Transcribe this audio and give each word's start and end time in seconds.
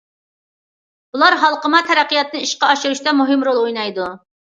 بۇلار 1.17 1.37
ھالقىما 1.45 1.83
تەرەققىياتنى 1.91 2.43
ئىشقا 2.49 2.73
ئاشۇرۇشتا 2.73 3.17
مۇھىم 3.23 3.51
رول 3.53 3.65
ئوينايدۇ. 3.65 4.15